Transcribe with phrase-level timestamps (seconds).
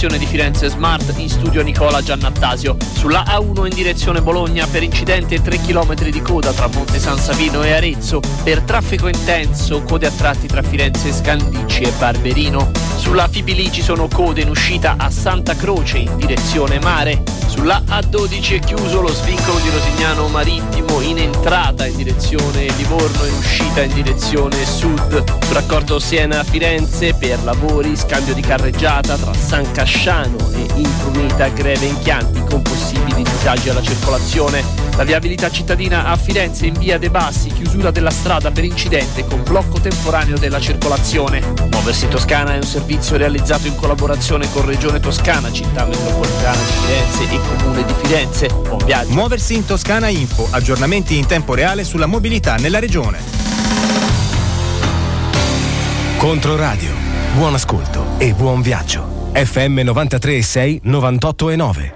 [0.00, 2.74] stazione di Firenze Smart in studio Nicola Giannattasio.
[2.94, 7.62] Sulla A1 in direzione Bologna per incidente 3 km di coda tra Monte San Savino
[7.62, 8.22] e Arezzo.
[8.42, 12.89] Per traffico intenso code a tratti tra Firenze Scandicci e Barberino.
[13.10, 17.24] Sulla Fibili ci sono code in uscita a Santa Croce in direzione mare.
[17.48, 23.28] Sulla A12 è chiuso lo svincolo di Rosignano Marittimo in entrata in direzione Livorno e
[23.30, 25.24] in uscita in direzione sud.
[25.42, 32.44] Sul raccordo Siena-Firenze per lavori, scambio di carreggiata tra San Casciano e Impruneta Greve Impianti
[32.44, 34.79] con possibili disagi alla circolazione.
[34.96, 39.42] La viabilità cittadina a Firenze in via De Bassi, chiusura della strada per incidente con
[39.42, 41.42] blocco temporaneo della circolazione.
[41.70, 46.72] Muoversi in Toscana è un servizio realizzato in collaborazione con Regione Toscana, Città Metropolitana di
[46.84, 48.46] Firenze e Comune di Firenze.
[48.48, 49.12] Buon viaggio.
[49.12, 53.18] Muoversi in Toscana Info, aggiornamenti in tempo reale sulla mobilità nella regione.
[56.18, 56.90] Controradio.
[57.34, 59.30] Buon ascolto e buon viaggio.
[59.32, 61.94] FM 93 6 98 e 9.